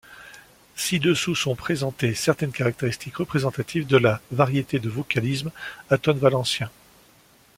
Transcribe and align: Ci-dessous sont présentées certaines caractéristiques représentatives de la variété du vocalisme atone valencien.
Ci-dessous 0.75 1.35
sont 1.35 1.53
présentées 1.55 2.15
certaines 2.15 2.51
caractéristiques 2.51 3.17
représentatives 3.17 3.85
de 3.85 3.97
la 3.97 4.19
variété 4.31 4.79
du 4.79 4.89
vocalisme 4.89 5.51
atone 5.91 6.17
valencien. 6.17 6.71